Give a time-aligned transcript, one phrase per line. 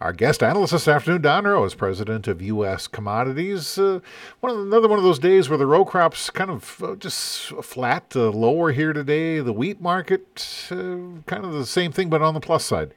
[0.00, 2.86] Our guest analyst this afternoon, Don Roose, is president of U.S.
[2.86, 3.78] Commodities.
[3.78, 4.00] Uh,
[4.40, 7.46] one of, another one of those days where the row crops kind of uh, just
[7.62, 9.40] flat, uh, lower here today.
[9.40, 12.92] The wheat market, uh, kind of the same thing, but on the plus side.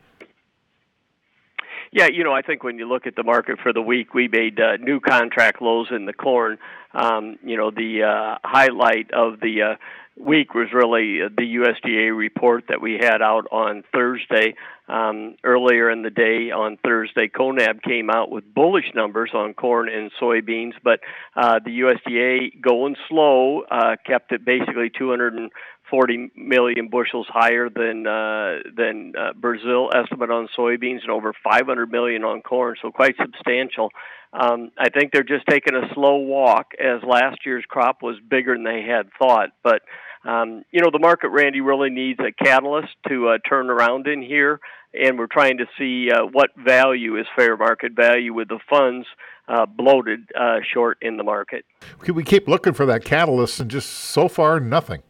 [1.91, 4.27] Yeah, you know, I think when you look at the market for the week, we
[4.27, 6.57] made uh, new contract lows in the corn.
[6.93, 9.75] Um, you know, the uh, highlight of the uh,
[10.17, 14.55] week was really the USDA report that we had out on Thursday.
[14.87, 19.89] Um, earlier in the day on Thursday, CONAB came out with bullish numbers on corn
[19.89, 21.01] and soybeans, but
[21.35, 28.59] uh, the USDA going slow uh, kept it basically 240 million bushels higher than uh,
[28.77, 33.89] than uh, Brazil estimate on soybeans and over 500 million on corn, so quite substantial.
[34.31, 38.55] Um, I think they're just taking a slow walk as last year's crop was bigger
[38.55, 39.81] than they had thought, but
[40.27, 44.21] um, you know, the market, Randy, really needs a catalyst to uh, turn around in
[44.21, 44.59] here,
[44.93, 49.07] and we're trying to see uh, what value is fair market value with the funds
[49.47, 51.63] uh, bloated uh, short in the market.
[52.05, 55.01] We keep looking for that catalyst, and just so far, nothing.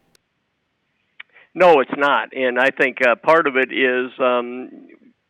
[1.56, 4.70] No, it's not, and I think uh, part of it is um,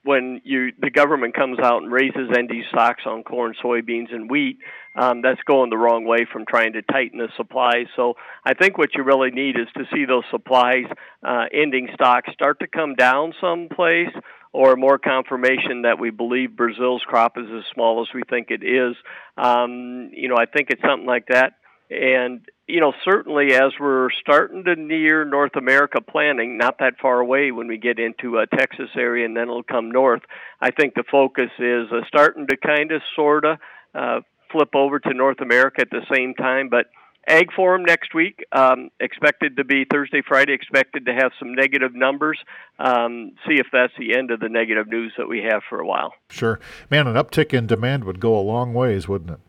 [0.07, 4.57] when you the government comes out and raises ending stocks on corn, soybeans, and wheat,
[4.95, 7.85] um, that's going the wrong way from trying to tighten the supply.
[7.95, 8.13] So
[8.45, 10.85] I think what you really need is to see those supplies
[11.21, 14.13] uh, ending stocks start to come down someplace,
[14.53, 18.63] or more confirmation that we believe Brazil's crop is as small as we think it
[18.63, 18.95] is.
[19.37, 21.53] Um, you know, I think it's something like that.
[21.89, 27.19] And you know, certainly as we're starting to near North America planning, not that far
[27.19, 30.21] away when we get into a Texas area and then it'll come north,
[30.59, 33.57] I think the focus is uh, starting to kind of sort of
[33.95, 34.19] uh,
[34.51, 36.67] flip over to North America at the same time.
[36.69, 36.87] But
[37.25, 41.93] Ag Forum next week, um, expected to be Thursday, Friday, expected to have some negative
[41.93, 42.39] numbers.
[42.79, 45.85] Um, see if that's the end of the negative news that we have for a
[45.85, 46.13] while.
[46.29, 46.59] Sure.
[46.89, 49.39] Man, an uptick in demand would go a long ways, wouldn't it?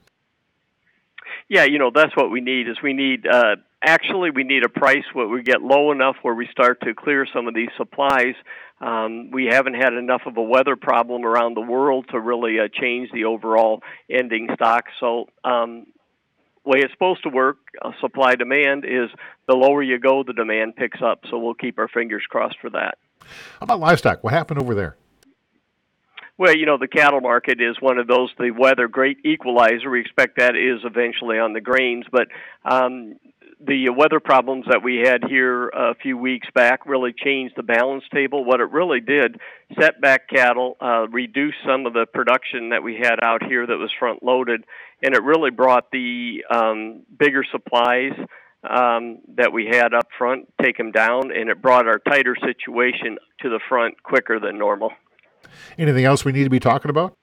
[1.48, 2.68] Yeah, you know that's what we need.
[2.68, 6.34] Is we need uh, actually we need a price where we get low enough where
[6.34, 8.34] we start to clear some of these supplies.
[8.80, 12.68] Um, we haven't had enough of a weather problem around the world to really uh,
[12.72, 14.84] change the overall ending stock.
[15.00, 15.86] So um,
[16.64, 19.10] way it's supposed to work, uh, supply demand is
[19.48, 21.22] the lower you go, the demand picks up.
[21.30, 22.98] So we'll keep our fingers crossed for that.
[23.20, 24.22] How about livestock?
[24.22, 24.96] What happened over there?
[26.38, 29.90] Well, you know, the cattle market is one of those, the weather great equalizer.
[29.90, 32.28] We expect that is eventually on the grains, but
[32.64, 33.16] um,
[33.60, 38.04] the weather problems that we had here a few weeks back really changed the balance
[38.14, 38.44] table.
[38.44, 39.40] What it really did,
[39.80, 43.76] set back cattle, uh, reduce some of the production that we had out here that
[43.76, 44.62] was front loaded,
[45.02, 48.12] and it really brought the um, bigger supplies
[48.62, 53.18] um, that we had up front, take them down, and it brought our tighter situation
[53.40, 54.92] to the front quicker than normal.
[55.78, 57.14] Anything else we need to be talking about?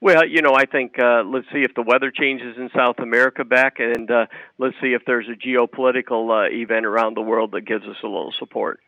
[0.00, 3.44] Well, you know, I think uh, let's see if the weather changes in South America
[3.44, 4.26] back, and uh,
[4.58, 8.06] let's see if there's a geopolitical uh, event around the world that gives us a
[8.06, 8.80] little support.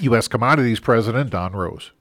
[0.00, 0.26] U.S.
[0.26, 1.92] Commodities President Don Roose.